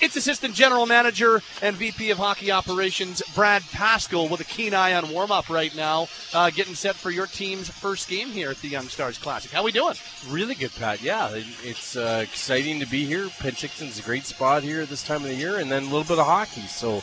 [0.00, 4.94] It's Assistant General Manager and VP of Hockey Operations Brad Pascall with a keen eye
[4.94, 8.56] on warm up right now, uh, getting set for your team's first game here at
[8.62, 9.50] the Young Stars Classic.
[9.50, 9.96] How we doing?
[10.26, 11.02] Really good, Pat.
[11.02, 13.28] Yeah, it's uh, exciting to be here.
[13.40, 16.04] Penticton's a great spot here at this time of the year, and then a little
[16.04, 16.62] bit of hockey.
[16.62, 17.02] So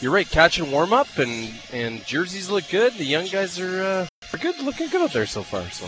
[0.00, 2.94] you're right, catch and warm up, and and jerseys look good.
[2.94, 5.70] The young guys are uh, are good, looking good out there so far.
[5.70, 5.86] So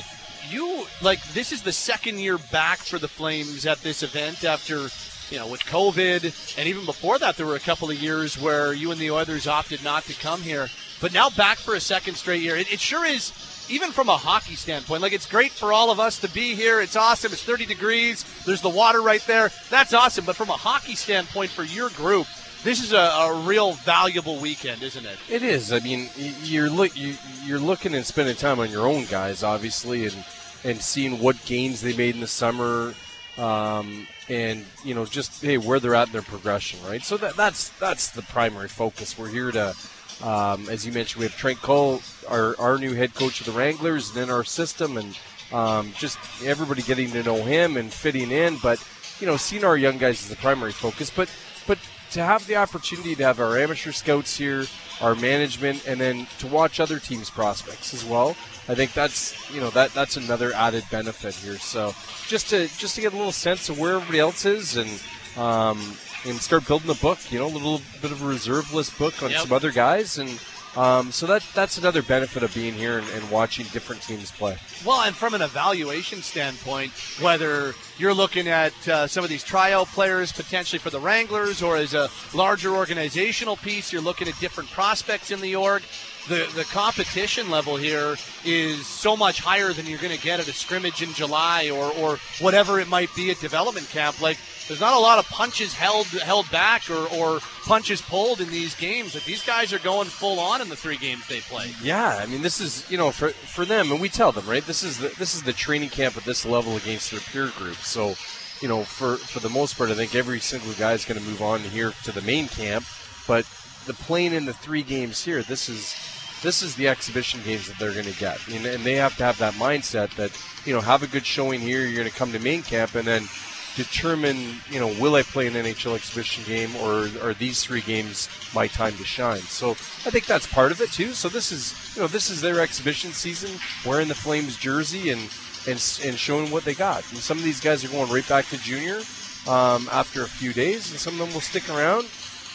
[0.49, 4.89] you like this is the second year back for the Flames at this event after
[5.31, 8.73] you know, with COVID, and even before that, there were a couple of years where
[8.73, 10.69] you and the Oilers opted not to come here.
[11.01, 12.57] But now back for a second straight year.
[12.57, 13.33] It, it sure is,
[13.69, 16.81] even from a hockey standpoint, like it's great for all of us to be here.
[16.81, 17.33] It's awesome.
[17.33, 18.25] It's 30 degrees.
[18.45, 19.51] There's the water right there.
[19.71, 20.25] That's awesome.
[20.25, 22.27] But from a hockey standpoint for your group,
[22.63, 25.19] this is a, a, real valuable weekend, isn't it?
[25.29, 25.71] It is.
[25.71, 26.09] I mean,
[26.43, 27.17] you're look you,
[27.51, 30.25] are looking and spending time on your own guys, obviously, and
[30.65, 32.95] and seeing what gains they made in the summer,
[33.37, 37.03] um, and you know just hey where they're at in their progression, right?
[37.03, 39.19] So that that's that's the primary focus.
[39.19, 39.75] We're here to,
[40.23, 43.53] um, as you mentioned, we have Trent Cull, our our new head coach of the
[43.53, 45.15] Wranglers, and in our system, and
[45.53, 48.59] um, just everybody getting to know him and fitting in.
[48.63, 48.83] But
[49.21, 51.11] you know, seeing our young guys is the primary focus.
[51.11, 51.29] But
[51.67, 51.79] but
[52.13, 54.67] to have the opportunity to have our amateur scouts here,
[55.01, 58.37] our management, and then to watch other teams' prospects as well.
[58.69, 61.59] I think that's you know that that's another added benefit here.
[61.59, 61.95] So
[62.29, 64.91] just to just to get a little sense of where everybody else is and
[65.37, 65.79] um,
[66.25, 67.19] and start building a book.
[67.31, 69.41] You know, a little bit of a reserve list book on yep.
[69.41, 70.41] some other guys and.
[70.77, 74.57] Um, so that that's another benefit of being here and, and, watching different teams play.
[74.85, 79.89] Well, and from an evaluation standpoint, whether you're looking at uh, some of these tryout
[79.89, 84.71] players potentially for the Wranglers, or as a larger organizational piece, you're looking at different
[84.71, 85.83] prospects in the org
[86.29, 90.49] the the competition level here is so much higher than you're going to get at
[90.49, 94.21] a scrimmage in July or or whatever it might be at development camp.
[94.21, 98.49] Like there's not a lot of punches held held back or, or punches pulled in
[98.49, 99.15] these games.
[99.15, 101.73] Like these guys are going full on in the three games they play.
[101.83, 104.65] Yeah, I mean this is you know for for them, and we tell them right.
[104.65, 107.77] This is the, this is the training camp at this level against their peer group.
[107.85, 108.15] So
[108.61, 111.31] you know for for the most part, I think every single guy is going to
[111.31, 112.85] move on here to the main camp,
[113.27, 113.45] but
[113.87, 115.97] the playing in the three games here, this is
[116.43, 119.25] this is the exhibition games that they're going to get, and, and they have to
[119.25, 120.31] have that mindset that
[120.65, 121.81] you know have a good showing here.
[121.81, 123.29] You're going to come to main camp and then
[123.75, 128.29] determine, you know, will I play an NHL exhibition game or are these three games
[128.53, 129.49] my time to shine?
[129.49, 131.13] So I think that's part of it too.
[131.13, 135.29] So this is, you know, this is their exhibition season, wearing the Flames jersey and
[135.67, 137.11] and, and showing what they got.
[137.11, 139.01] And some of these guys are going right back to junior
[139.47, 142.09] um, after a few days, and some of them will stick around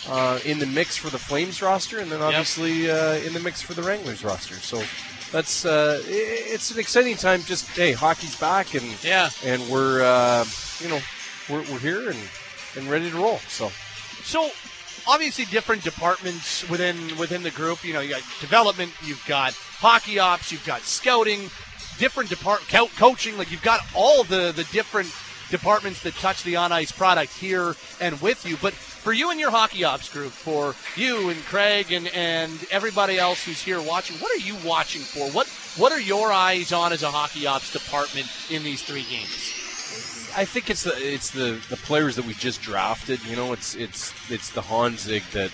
[0.07, 2.95] uh, in the mix for the Flames roster, and then obviously yep.
[2.95, 4.55] uh, in the mix for the Wranglers roster.
[4.55, 4.81] So
[5.31, 7.41] that's uh, it's an exciting time.
[7.43, 10.45] Just hey, hockey's back, and yeah, and we're uh,
[10.79, 10.99] you know
[11.49, 12.19] we're, we're here and
[12.75, 13.37] and ready to roll.
[13.47, 13.69] So
[14.23, 14.49] so
[15.07, 17.83] obviously different departments within within the group.
[17.83, 21.49] You know, you got development, you've got hockey ops, you've got scouting,
[21.99, 23.37] different department co- coaching.
[23.37, 25.11] Like you've got all the the different
[25.49, 28.55] departments that touch the on ice product here and with you.
[28.61, 33.17] But for you and your hockey ops group, for you and Craig and, and everybody
[33.17, 35.29] else who's here watching, what are you watching for?
[35.31, 39.55] What what are your eyes on as a hockey ops department in these three games?
[40.35, 43.19] I think it's the it's the, the players that we just drafted.
[43.23, 45.51] You know, it's it's it's the Honzek that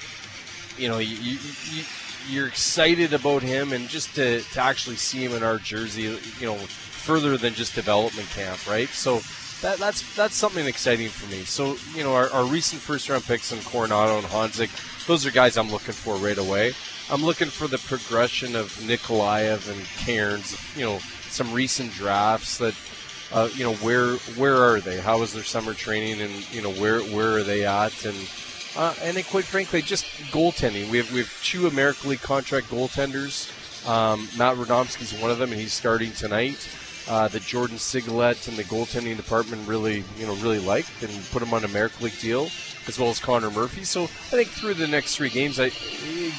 [0.78, 1.16] you know you,
[1.64, 1.86] you,
[2.30, 6.48] you're excited about him, and just to, to actually see him in our jersey, you
[6.48, 8.90] know, further than just development camp, right?
[8.90, 9.22] So
[9.62, 11.44] that, that's that's something exciting for me.
[11.44, 14.70] So you know, our, our recent first round picks in Coronato and Honzek,
[15.08, 16.74] those are guys I'm looking for right away.
[17.10, 20.78] I'm looking for the progression of Nikolaev and Kerins.
[20.78, 21.00] You know,
[21.30, 22.76] some recent drafts that.
[23.32, 25.00] Uh, you know where where are they?
[25.02, 28.06] How is their summer training, and you know where where are they at?
[28.06, 28.16] And
[28.76, 30.90] uh, and then quite frankly, just goaltending.
[30.90, 33.52] We have we have two American League contract goaltenders.
[33.88, 36.70] Um, Matt Radomski's one of them, and he's starting tonight
[37.08, 41.42] uh, that Jordan Sigalet and the goaltending department really, you know, really liked and put
[41.42, 42.50] him on a American League deal,
[42.88, 43.84] as well as Connor Murphy.
[43.84, 45.70] So I think through the next three games, I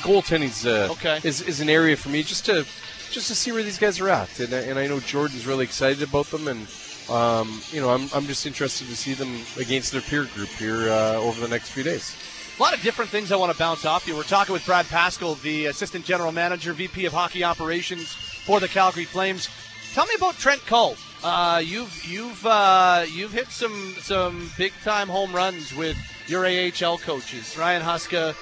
[0.02, 1.20] goaltending uh, okay.
[1.22, 2.66] is is an area for me just to
[3.10, 6.02] just to see where these guys are at, and, and I know Jordan's really excited
[6.02, 6.66] about them, and
[7.08, 10.88] um, you know, I'm I'm just interested to see them against their peer group here
[10.88, 12.16] uh, over the next few days.
[12.58, 14.16] A lot of different things I want to bounce off you.
[14.16, 18.68] We're talking with Brad Pascall, the Assistant General Manager, VP of Hockey Operations for the
[18.68, 19.48] Calgary Flames.
[19.92, 20.96] Tell me about Trent Cull.
[21.22, 25.96] Uh, you've you've uh, you've hit some some big time home runs with
[26.28, 28.34] your AHL coaches, Ryan Huska,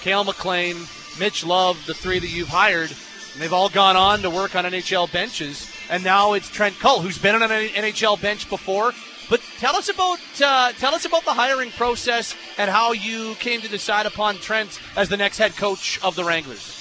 [0.00, 0.76] Cail MacLean,
[1.18, 2.90] Mitch Love, the three that you've hired.
[3.32, 7.00] And they've all gone on to work on NHL benches, and now it's Trent Cull,
[7.00, 8.92] who's been on an NHL bench before.
[9.28, 13.60] But tell us about uh, tell us about the hiring process and how you came
[13.60, 16.76] to decide upon Trent as the next head coach of the Wranglers.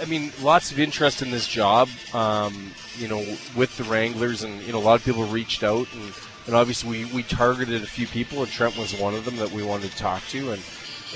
[0.00, 1.88] I mean, lots of interest in this job.
[2.12, 3.24] Um, you know,
[3.56, 6.12] with the Wranglers, and you know, a lot of people reached out, and,
[6.46, 9.50] and obviously we, we targeted a few people, and Trent was one of them that
[9.50, 10.62] we wanted to talk to, and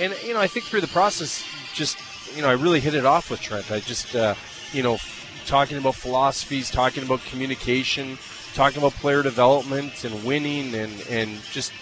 [0.00, 1.44] and you know, I think through the process,
[1.74, 1.98] just
[2.34, 3.70] you know, I really hit it off with Trent.
[3.70, 4.34] I just uh,
[4.72, 4.98] you know,
[5.46, 8.18] talking about philosophies, talking about communication,
[8.54, 11.72] talking about player development and winning, and and just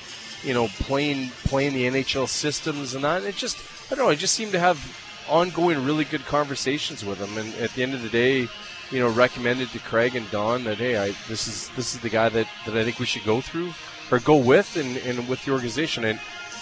[0.44, 3.24] you know, playing playing the NHL systems and that.
[3.24, 3.58] It just
[3.90, 4.10] I don't know.
[4.10, 4.78] I just seemed to have
[5.28, 7.38] ongoing really good conversations with him.
[7.38, 8.48] And at the end of the day,
[8.90, 12.10] you know, recommended to Craig and Don that hey, I this is this is the
[12.10, 13.72] guy that, that I think we should go through
[14.10, 16.04] or go with and, and with the organization.
[16.04, 16.20] And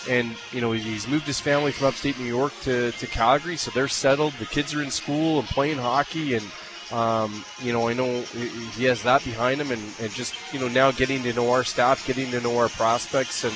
[0.08, 3.70] and you know he's moved his family from upstate New York to, to Calgary, so
[3.70, 4.32] they're settled.
[4.34, 6.44] The kids are in school and playing hockey, and
[6.93, 10.69] um, you know I know he has that behind him, and, and just you know
[10.69, 13.55] now getting to know our staff, getting to know our prospects, and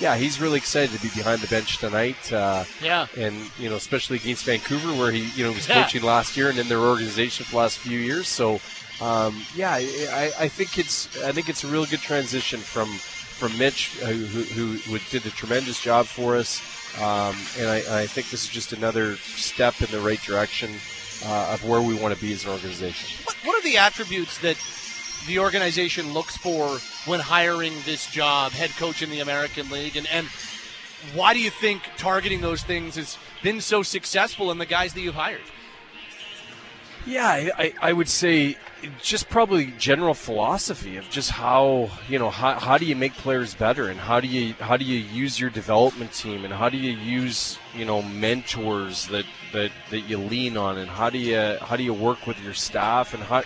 [0.00, 2.32] yeah, he's really excited to be behind the bench tonight.
[2.32, 5.82] Uh, yeah, and you know, especially against Vancouver, where he you know was yeah.
[5.82, 8.28] coaching last year and in their organization for the last few years.
[8.28, 8.60] So,
[9.00, 13.56] um, yeah, I, I, think it's I think it's a real good transition from from
[13.58, 16.62] Mitch, uh, who, who, who did a tremendous job for us,
[17.02, 20.70] um, and I, I, think this is just another step in the right direction
[21.24, 23.24] uh, of where we want to be as an organization.
[23.24, 24.56] What, what are the attributes that
[25.26, 30.06] the organization looks for when hiring this job, head coach in the American League, and
[30.08, 30.28] and
[31.14, 35.00] why do you think targeting those things has been so successful in the guys that
[35.00, 35.42] you've hired?
[37.06, 38.56] Yeah, I, I would say
[39.02, 43.54] just probably general philosophy of just how you know how, how do you make players
[43.54, 46.76] better and how do you how do you use your development team and how do
[46.76, 51.56] you use you know mentors that that, that you lean on and how do you
[51.60, 53.42] how do you work with your staff and how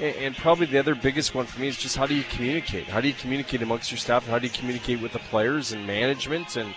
[0.00, 2.86] and probably the other biggest one for me is just how do you communicate?
[2.86, 4.26] How do you communicate amongst your staff?
[4.26, 6.56] How do you communicate with the players and management?
[6.56, 6.74] And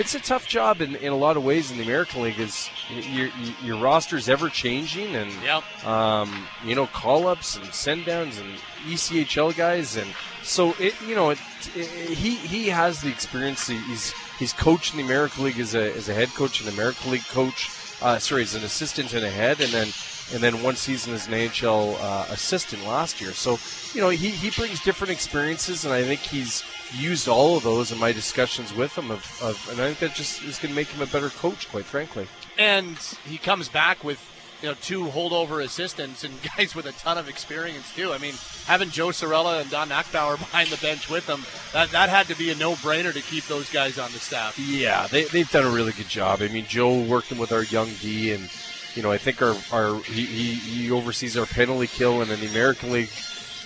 [0.00, 2.40] it's a tough job in, in a lot of ways in the American League.
[2.40, 3.28] Is your
[3.62, 5.62] your roster is ever changing, and yep.
[5.86, 8.48] um, you know call ups and send downs and
[8.86, 10.10] ECHL guys, and
[10.42, 11.38] so it you know it,
[11.76, 13.68] it, he he has the experience.
[13.68, 17.12] He's he's coached in the American League as a as a head coach and American
[17.12, 17.70] League coach.
[18.00, 19.88] Uh, sorry, as an assistant and a head, and then
[20.32, 23.32] and then one season as an NHL uh, assistant last year.
[23.32, 23.58] So,
[23.94, 26.62] you know, he, he brings different experiences, and I think he's
[26.92, 29.10] used all of those in my discussions with him.
[29.10, 31.68] Of, of and I think that just is going to make him a better coach,
[31.68, 32.26] quite frankly.
[32.58, 32.96] And
[33.26, 34.26] he comes back with
[34.62, 38.12] you know two holdover assistants and guys with a ton of experience too.
[38.12, 38.34] I mean,
[38.66, 42.36] having Joe Cirella and Don Nachbaur behind the bench with them, that, that had to
[42.36, 44.58] be a no-brainer to keep those guys on the staff.
[44.58, 46.42] Yeah, they, they've done a really good job.
[46.42, 48.48] I mean, Joe working with our young D and
[48.94, 52.48] you know, I think our, our he, he, oversees our penalty kill, and in the
[52.48, 53.10] American League,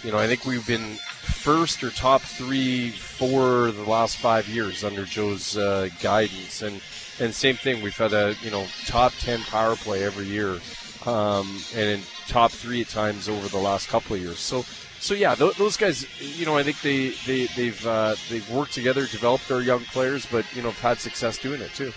[0.03, 4.85] you know, I think we've been first or top three for the last five years
[4.85, 6.81] under Joe's uh, guidance, and
[7.21, 10.61] and same thing, we've had a you know top ten power play every year,
[11.07, 14.41] um, and in top three at times over the last couple of years.
[14.41, 14.65] So.
[15.01, 18.73] So yeah, th- those guys, you know, I think they they they've uh, they've worked
[18.73, 21.93] together, developed their young players, but you know, have had success doing it too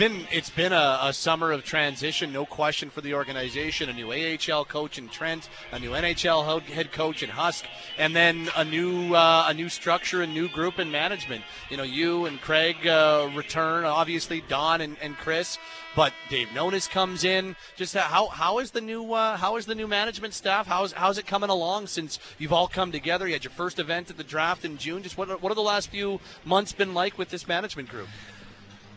[0.00, 3.90] been it's been a, a, summer of transition, no question for the organization.
[3.90, 7.66] A new AHL coach in Trent, a new NHL head coach in Husk,
[7.98, 11.44] and then a new uh, a new structure, a new group and management.
[11.68, 15.58] You know, you and Craig uh, return, obviously Don and, and Chris,
[15.94, 17.54] but Dave Nonis comes in.
[17.76, 20.66] Just how how is the new uh, how is the new management staff?
[20.66, 23.26] How's how's it coming along since you've all come together?
[23.26, 25.02] You had your first event at the draft in June.
[25.02, 28.08] Just what what are the last few months been like with this management group?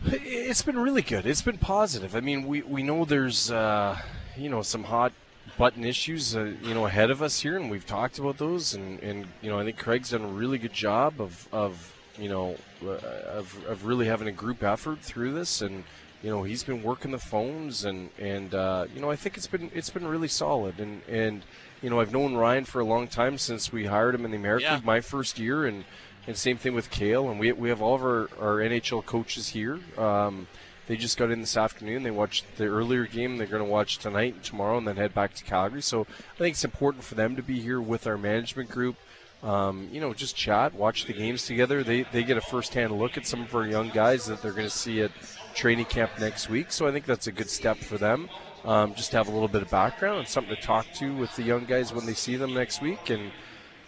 [0.06, 1.26] It's been really good.
[1.26, 2.14] It's been positive.
[2.14, 3.98] I mean, we, we know there's uh,
[4.36, 5.12] you know some hot
[5.56, 8.74] button issues uh, you know ahead of us here, and we've talked about those.
[8.74, 12.28] And, and you know I think Craig's done a really good job of, of you
[12.28, 15.84] know uh, of, of really having a group effort through this, and
[16.22, 19.46] you know he's been working the phones, and and uh, you know I think it's
[19.46, 20.80] been it's been really solid.
[20.80, 21.42] And and
[21.80, 24.36] you know I've known Ryan for a long time since we hired him in the
[24.36, 24.80] American yeah.
[24.84, 25.84] my first year, and
[26.26, 27.30] and same thing with Cail.
[27.30, 29.80] And we, we have all of our, our NHL coaches here.
[29.98, 30.46] Um,
[30.86, 32.02] they just got in this afternoon.
[32.02, 33.38] They watched the earlier game.
[33.38, 35.82] They're going to watch tonight and tomorrow, and then head back to Calgary.
[35.82, 38.96] So I think it's important for them to be here with our management group.
[39.42, 41.82] Um, you know, just chat, watch the games together.
[41.82, 44.66] They they get a first-hand look at some of our young guys that they're going
[44.66, 45.10] to see at
[45.54, 46.72] training camp next week.
[46.72, 48.28] So I think that's a good step for them.
[48.64, 51.34] Um, just to have a little bit of background and something to talk to with
[51.36, 53.10] the young guys when they see them next week.
[53.10, 53.30] And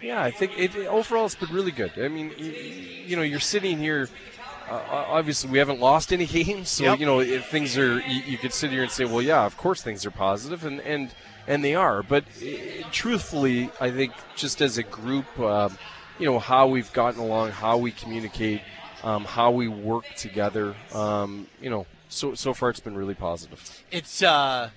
[0.06, 1.92] yeah, I think it, overall it's been really good.
[1.98, 2.50] I mean, you,
[3.06, 4.08] you know, you're sitting here.
[4.68, 7.00] Uh, obviously, we haven't lost any games, so yep.
[7.00, 8.00] you know if things are.
[8.00, 10.80] You, you, could sit here and say, "Well, yeah, of course things are positive," and
[10.80, 11.14] and
[11.46, 12.02] and they are.
[12.02, 15.78] But uh, truthfully, I think just as a group, um,
[16.18, 18.62] you know how we've gotten along, how we communicate,
[19.02, 20.75] um, how we work together.
[20.92, 23.84] Um, you know, so so far it's been really positive.
[23.90, 24.70] It's uh,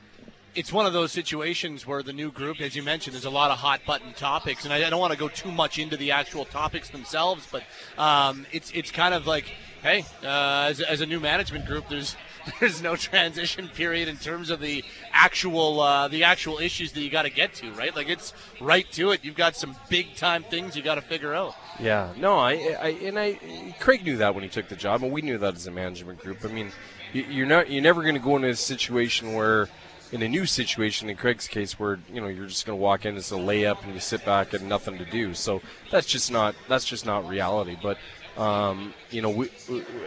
[0.56, 3.52] it's one of those situations where the new group, as you mentioned, there's a lot
[3.52, 6.12] of hot button topics, and I, I don't want to go too much into the
[6.12, 7.64] actual topics themselves, but
[7.98, 9.46] um, it's it's kind of like,
[9.82, 12.16] hey, uh, as, as a new management group, there's
[12.60, 17.10] there's no transition period in terms of the actual uh, the actual issues that you
[17.10, 17.96] got to get to, right?
[17.96, 19.24] Like it's right to it.
[19.24, 21.56] You've got some big time things you got to figure out.
[21.80, 25.12] Yeah, no, I, I and I, Craig knew that when he took the job, and
[25.12, 26.44] we knew that as a management group.
[26.44, 26.72] I mean,
[27.14, 29.68] you're not, you're never going to go into a situation where,
[30.12, 33.06] in a new situation, in Craig's case, where you know you're just going to walk
[33.06, 35.34] in as a layup and you sit back and nothing to do.
[35.34, 35.62] So
[35.92, 37.78] that's just not, that's just not reality.
[37.82, 37.98] But
[38.38, 39.50] um, you know, we,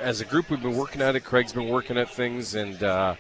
[0.00, 1.21] as a group, we've been working at it.
[1.21, 3.14] Craig's been working at things, and uh,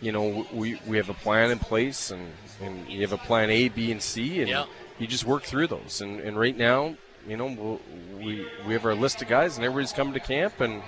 [0.00, 3.50] you know, we we have a plan in place, and and you have a plan
[3.50, 4.64] A, B, and C, and Yeah.
[4.98, 6.00] you just work through those.
[6.00, 7.80] And, and right now, you know, we'll,
[8.24, 10.82] we we have our list of guys, and everybody's coming to camp, and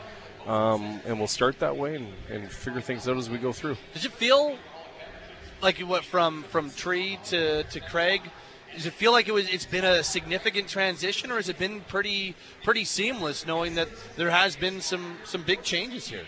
[0.47, 3.77] um, and we'll start that way and, and figure things out as we go through.
[3.95, 4.57] Does it feel
[5.63, 8.23] like it went from from Tree to to Craig?
[8.75, 9.49] Does it feel like it was?
[9.49, 14.31] It's been a significant transition, or has it been pretty pretty seamless, knowing that there
[14.31, 16.25] has been some some big changes here?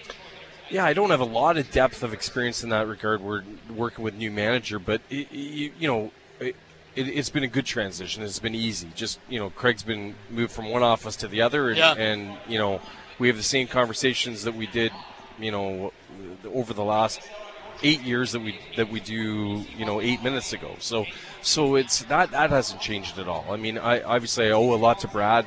[0.71, 3.21] Yeah, I don't have a lot of depth of experience in that regard.
[3.21, 6.11] We're working with new manager, but it, it, you know,
[6.41, 6.57] it,
[6.97, 8.23] it, it's been a good transition.
[8.23, 8.89] It's been easy.
[8.95, 11.95] Just you know, Craig's been moved from one office to the other, and, Yeah.
[11.95, 12.81] and you know,
[13.19, 14.93] we have the same conversations that we did,
[15.39, 15.93] you know,
[16.53, 17.21] over the last
[17.83, 20.77] eight years that we that we do, you know, eight minutes ago.
[20.79, 21.07] So,
[21.41, 23.47] so it's that that hasn't changed at all.
[23.51, 25.47] I mean, I obviously I owe a lot to Brad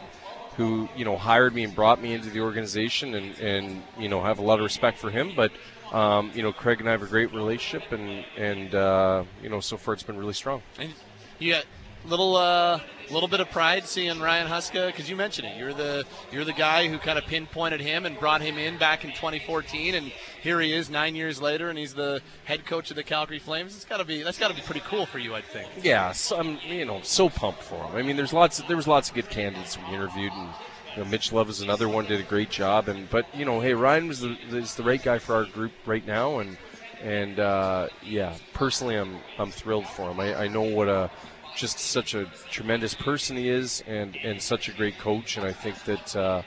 [0.58, 4.24] who you know hired me and brought me into the organization, and and you know
[4.24, 5.34] have a lot of respect for him.
[5.36, 5.52] But
[5.92, 9.60] um, you know, Craig and I have a great relationship, and and uh, you know
[9.60, 10.62] so far it's been really strong.
[10.80, 10.94] And
[11.40, 11.66] you got
[12.06, 12.80] little uh,
[13.14, 15.58] little bit of pride seeing Ryan Huska because you mentioned it.
[15.58, 19.04] You're the you're the guy who kind of pinpointed him and brought him in back
[19.04, 22.96] in 2014, and here he is nine years later, and he's the head coach of
[22.96, 23.76] the Calgary Flames.
[23.76, 25.70] It's got to be that's got to be pretty cool for you, I think.
[25.82, 27.96] Yeah, so I'm you know so pumped for him.
[27.96, 30.50] I mean, there's lots there was lots of good candidates we interviewed, and
[30.96, 32.88] you know, Mitch Love is another one did a great job.
[32.88, 35.72] And but you know, hey, Ryan was the, is the right guy for our group
[35.86, 36.58] right now, and
[37.02, 40.20] and uh, yeah, personally, I'm I'm thrilled for him.
[40.20, 41.12] I, I know what a
[41.56, 45.52] just such a tremendous person he is, and and such a great coach, and I
[45.52, 46.16] think that.
[46.16, 46.42] Uh,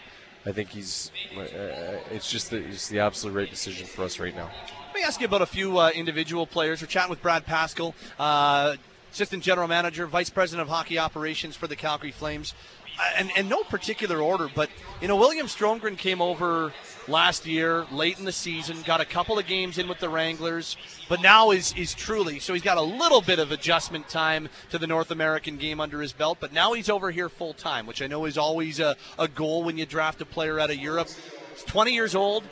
[0.47, 1.11] I think he's.
[1.37, 4.51] Uh, it's just the, it's the absolute right decision for us right now.
[4.87, 6.81] Let me ask you about a few uh, individual players.
[6.81, 8.77] We're chatting with Brad Pascall, uh,
[9.13, 12.55] assistant general manager, vice president of hockey operations for the Calgary Flames.
[12.99, 14.71] Uh, and, and no particular order, but
[15.03, 16.73] you know, William Stromgren came over
[17.09, 20.77] last year, late in the season, got a couple of games in with the Wranglers,
[21.09, 24.79] but now is is truly so he's got a little bit of adjustment time to
[24.79, 28.03] the North American game under his belt, but now he's over here full time, which
[28.03, 31.09] I know is always a, a goal when you draft a player out of Europe.
[31.55, 32.45] He's 20 years old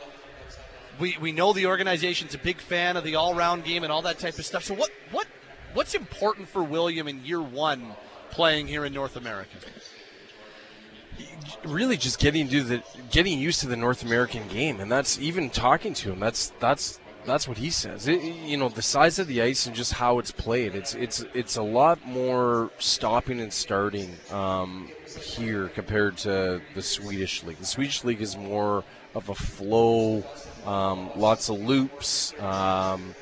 [0.99, 4.01] we, we know the organization's a big fan of the all round game and all
[4.03, 4.63] that type of stuff.
[4.63, 5.27] So what what
[5.73, 7.93] what's important for William in year one
[8.31, 9.57] playing here in North America?
[11.63, 15.49] Really just getting to the getting used to the North American game, and that's even
[15.49, 16.19] talking to him.
[16.19, 18.07] That's that's that's what he says.
[18.07, 20.73] It, you know, the size of the ice and just how it's played.
[20.75, 24.89] It's it's it's a lot more stopping and starting um,
[25.21, 27.57] here compared to the Swedish league.
[27.57, 30.23] The Swedish league is more of a flow,
[30.65, 32.33] um, lots of loops.
[32.39, 33.13] Um,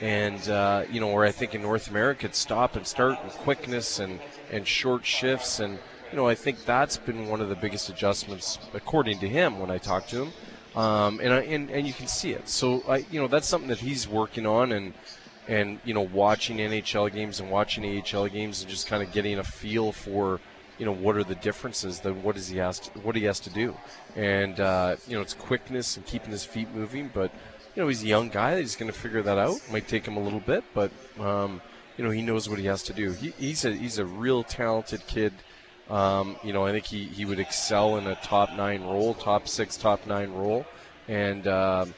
[0.00, 3.30] and uh, you know where I think in North America it's stop and start and
[3.30, 4.18] quickness and
[4.50, 5.78] and short shifts and
[6.10, 9.70] you know I think that's been one of the biggest adjustments according to him when
[9.70, 10.32] I talked to him
[10.76, 13.68] um, and, I, and and you can see it so I you know that's something
[13.68, 14.94] that he's working on and
[15.48, 19.38] and you know watching NHL games and watching AHL games and just kind of getting
[19.38, 20.40] a feel for
[20.78, 23.40] you know what are the differences then what does he has to, what he has
[23.40, 23.76] to do
[24.16, 27.30] and uh, you know it's quickness and keeping his feet moving but
[27.74, 28.58] you know, he's a young guy.
[28.58, 29.60] He's going to figure that out.
[29.70, 31.60] Might take him a little bit, but um,
[31.96, 33.12] you know, he knows what he has to do.
[33.12, 35.32] He, he's a he's a real talented kid.
[35.90, 39.48] Um, you know, I think he, he would excel in a top nine role, top
[39.48, 40.64] six, top nine role,
[41.08, 41.94] and um,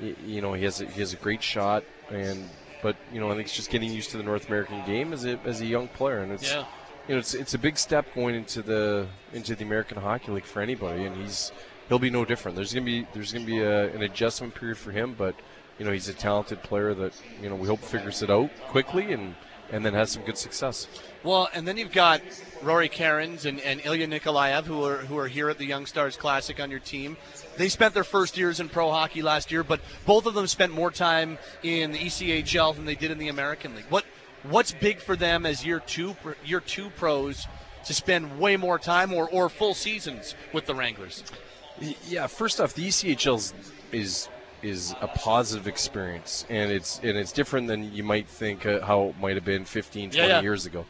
[0.00, 1.84] y- you know, he has a, he has a great shot.
[2.10, 2.48] And
[2.82, 5.24] but you know, I think it's just getting used to the North American game as
[5.26, 6.64] a as a young player, and it's Yeah.
[7.08, 10.44] you know, it's it's a big step going into the into the American Hockey League
[10.44, 11.52] for anybody, and he's
[11.88, 12.56] he'll be no different.
[12.56, 15.34] There's gonna be there's gonna be a, an adjustment period for him, but
[15.78, 17.12] you know he's a talented player that
[17.42, 19.34] you know we hope figures it out quickly and
[19.70, 20.86] and then has some good success.
[21.22, 22.22] Well, and then you've got
[22.62, 26.16] Rory Kerins and, and Ilya Nikolaev, who are who are here at the Young Stars
[26.16, 27.16] Classic on your team.
[27.56, 30.72] They spent their first years in pro hockey last year, but both of them spent
[30.72, 33.86] more time in the ECHL than they did in the American League.
[33.88, 34.04] What
[34.44, 37.46] what's big for them as year two year two pros
[37.86, 41.22] to spend way more time or, or full seasons with the Wranglers.
[42.06, 43.52] Yeah, first off, the ECHL
[43.92, 44.28] is
[44.62, 49.08] is a positive experience, and it's and it's different than you might think uh, how
[49.08, 50.40] it might have been 15, 20 yeah, yeah.
[50.40, 50.84] years ago.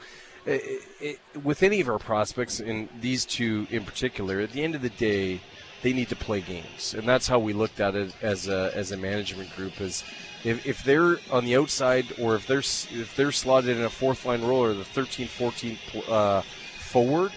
[0.44, 4.76] It, it, with any of our prospects, and these two in particular, at the end
[4.76, 5.40] of the day,
[5.82, 8.92] they need to play games, and that's how we looked at it as a as
[8.92, 9.80] a management group.
[9.80, 10.04] Is
[10.44, 14.24] if, if they're on the outside, or if they're if they're slotted in a fourth
[14.24, 16.42] line role or the 13, 14 uh,
[16.78, 17.32] forward,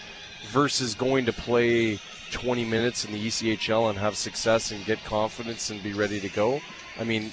[0.48, 2.00] versus going to play
[2.32, 6.30] 20 minutes in the ECHL and have success and get confidence and be ready to
[6.30, 6.62] go.
[7.00, 7.32] I mean,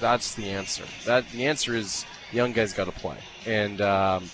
[0.00, 0.84] that's the answer.
[1.04, 4.30] That the answer is young guys got to play, and um,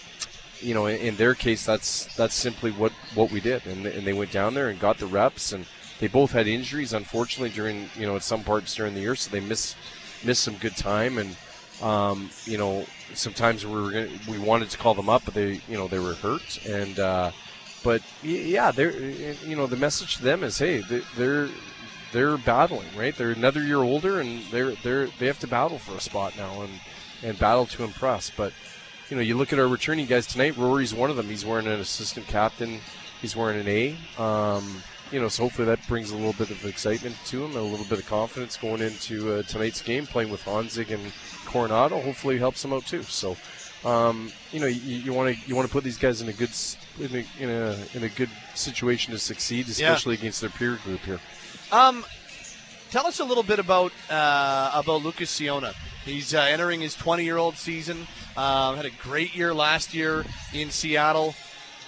[0.60, 4.06] you know, in, in, their case, that's that's simply what what we did, and, and
[4.06, 5.66] they went down there and got the reps, and
[5.98, 9.30] they both had injuries, unfortunately, during you know at some parts during the year, so
[9.30, 9.76] they missed
[10.24, 11.36] missed some good time, and
[11.82, 15.60] um, you know, sometimes we were gonna, we wanted to call them up, but they
[15.68, 17.32] you know they were hurt, and uh,
[17.82, 20.82] but yeah, they're you know the message to them is hey
[21.16, 21.48] they're
[22.12, 23.16] they're battling right.
[23.16, 26.62] They're another year older and they're they're they have to battle for a spot now
[26.62, 26.72] and
[27.22, 28.30] and battle to impress.
[28.30, 28.52] But
[29.08, 30.56] you know you look at our returning guys tonight.
[30.56, 31.26] Rory's one of them.
[31.26, 32.80] He's wearing an assistant captain.
[33.20, 33.96] He's wearing an A.
[34.20, 37.62] Um, you know, so hopefully that brings a little bit of excitement to him, a
[37.62, 41.12] little bit of confidence going into uh, tonight's game, playing with Honzek and
[41.44, 42.02] Coronato.
[42.02, 43.02] Hopefully helps him out too.
[43.02, 43.36] So,
[43.84, 46.50] um, you know, you want to you want to put these guys in a good
[47.00, 50.20] in a, in a in a good situation to succeed, especially yeah.
[50.20, 51.20] against their peer group here.
[51.72, 52.04] Um,
[52.90, 55.74] tell us a little bit about uh, about Lucas Ciona.
[56.04, 58.06] He's uh, entering his 20 year old season.
[58.36, 61.34] Uh, had a great year last year in Seattle.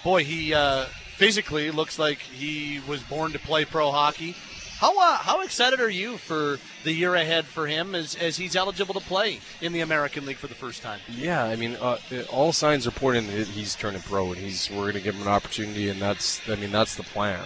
[0.02, 0.84] Boy, he uh,
[1.16, 4.34] physically looks like he was born to play pro hockey.
[4.78, 8.56] How uh, how excited are you for the year ahead for him as, as he's
[8.56, 11.00] eligible to play in the American League for the first time?
[11.08, 11.98] Yeah, I mean, uh,
[12.30, 15.22] all signs are pointing that he's turning pro, and he's we're going to give him
[15.22, 17.44] an opportunity, and that's I mean that's the plan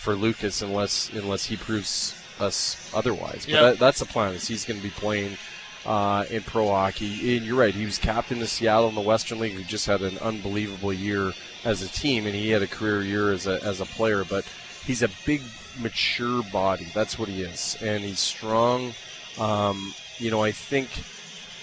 [0.00, 3.46] for Lucas, unless unless he proves us otherwise.
[3.46, 3.62] But yep.
[3.62, 5.36] that, that's the plan is he's going to be playing.
[5.84, 7.72] Uh, in pro hockey, and you're right.
[7.72, 9.56] He was captain of Seattle in the Western League.
[9.56, 11.32] He just had an unbelievable year
[11.64, 14.24] as a team, and he had a career year as a as a player.
[14.24, 14.44] But
[14.86, 15.42] he's a big
[15.76, 16.86] mature body.
[16.94, 18.94] That's what he is, and he's strong.
[19.36, 21.04] Um, you know, I think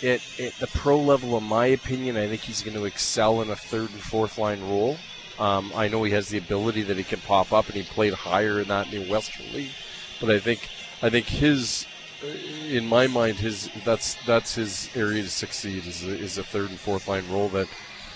[0.04, 3.50] at, at the pro level, in my opinion, I think he's going to excel in
[3.50, 4.98] a third and fourth line role.
[5.40, 8.14] Um, I know he has the ability that he can pop up, and he played
[8.14, 9.74] higher in that in the Western League.
[10.20, 10.70] But I think,
[11.02, 11.88] I think his,
[12.24, 16.44] uh, in my mind, his that's that's his area to succeed is a, is a
[16.44, 17.50] third and fourth line role.
[17.50, 17.68] That,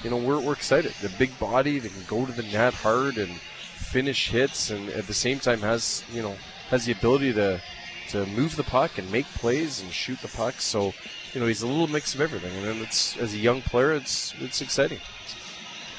[0.04, 0.94] you know, we're, we're excited.
[1.02, 3.40] The big body, that can go to the net hard and
[3.78, 6.36] finish hits, and at the same time has you know
[6.70, 7.62] has the ability to
[8.10, 10.56] to move the puck and make plays and shoot the puck.
[10.60, 10.94] So
[11.34, 14.34] you know he's a little mix of everything, and it's as a young player, it's
[14.40, 15.00] it's exciting.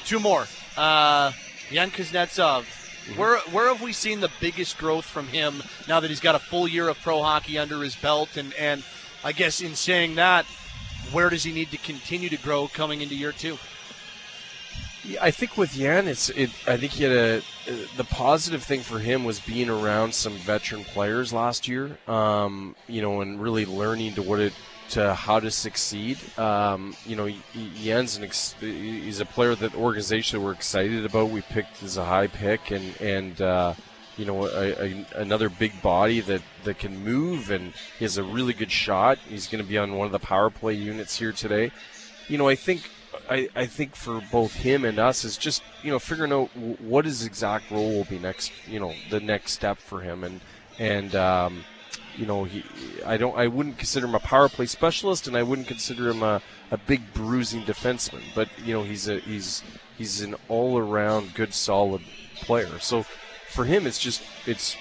[0.05, 1.31] Two more, uh,
[1.71, 2.63] Yan Kuznetsov.
[2.63, 3.19] Mm-hmm.
[3.19, 6.39] Where where have we seen the biggest growth from him now that he's got a
[6.39, 8.37] full year of pro hockey under his belt?
[8.37, 8.83] And and
[9.23, 10.45] I guess in saying that,
[11.11, 13.57] where does he need to continue to grow coming into year two?
[15.21, 16.49] I think with Yan, it's it.
[16.67, 17.41] I think he had a
[17.97, 21.97] the positive thing for him was being around some veteran players last year.
[22.07, 24.53] Um, you know, and really learning to what it
[24.89, 26.17] to how to succeed.
[26.37, 31.29] Um, you know, Yan's an ex- he's a player that organization we're excited about.
[31.29, 33.73] We picked as a high pick, and and uh,
[34.17, 38.23] you know a, a, another big body that that can move, and he has a
[38.23, 39.17] really good shot.
[39.19, 41.71] He's going to be on one of the power play units here today.
[42.27, 42.89] You know, I think
[43.29, 47.05] I, I think for both him and us is just you know figuring out what
[47.05, 50.23] his exact role will be next you know the next step for him.
[50.23, 50.41] And
[50.79, 51.65] and um,
[52.15, 52.63] you know he
[53.05, 56.23] I don't I wouldn't consider him a power play specialist and I wouldn't consider him
[56.23, 56.41] a,
[56.71, 58.23] a big bruising defenseman.
[58.33, 59.63] But you know he's a he's
[59.97, 62.01] he's an all around good solid
[62.35, 62.79] player.
[62.79, 63.03] So
[63.47, 64.75] for him it's just it's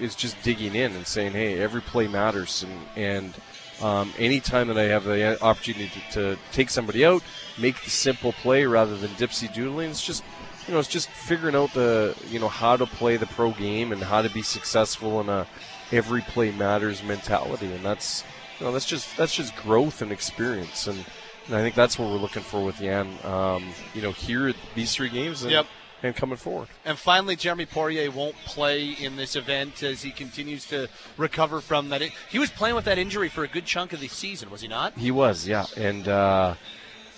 [0.00, 2.64] it's just digging in and saying hey every play matters.
[2.64, 3.34] And and
[3.80, 7.22] um, anytime that I have the opportunity to, to, take somebody out,
[7.58, 10.22] make the simple play rather than dipsy doodling, it's just
[10.66, 13.92] you know it's just figuring out the you know how to play the pro game
[13.92, 15.46] and how to be successful in a
[15.90, 18.24] every play matters mentality, and that's
[18.58, 21.04] you know that's just that's just growth and experience, and,
[21.46, 23.18] and I think that's what we're looking for with Yan.
[23.24, 25.42] Um, you know, here at these three games.
[25.42, 25.66] And, yep
[26.02, 26.68] and coming forward.
[26.84, 31.90] And finally, Jeremie Poirier won't play in this event as he continues to recover from
[31.90, 32.02] that.
[32.30, 34.68] He was playing with that injury for a good chunk of the season, was he
[34.68, 34.96] not?
[34.98, 35.66] He was, yeah.
[35.76, 36.54] And, uh,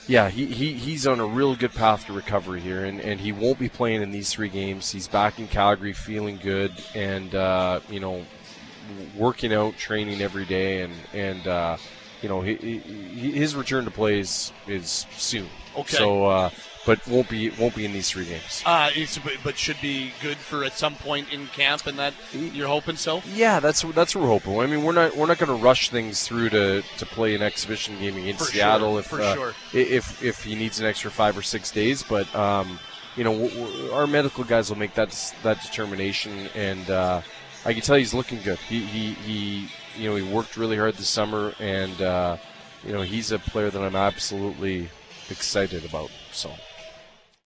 [0.06, 3.32] yeah, he, he, he's on a real good path to recovery here, and, and he
[3.32, 4.90] won't be playing in these three games.
[4.90, 8.24] He's back in Calgary feeling good and, uh, you know,
[9.16, 11.76] working out, training every day, and, and uh,
[12.20, 15.48] you know, he, he, his return to play is, is soon.
[15.74, 15.96] Okay.
[15.96, 16.50] So, uh,
[16.86, 18.62] but won't be won't be in these three games.
[18.66, 22.68] Uh, it's, but should be good for at some point in camp, and that you're
[22.68, 23.22] hoping so.
[23.32, 24.60] Yeah, that's that's what we're hoping.
[24.60, 27.42] I mean, we're not we're not going to rush things through to, to play an
[27.42, 29.54] exhibition game against For Seattle sure, if for uh, sure.
[29.72, 32.02] if if he needs an extra five or six days.
[32.02, 32.78] But um,
[33.16, 37.22] you know, our medical guys will make that that determination, and uh,
[37.64, 38.58] I can tell he's looking good.
[38.58, 42.36] He, he he you know he worked really hard this summer, and uh,
[42.84, 44.90] you know he's a player that I'm absolutely
[45.30, 46.10] excited about.
[46.30, 46.50] So.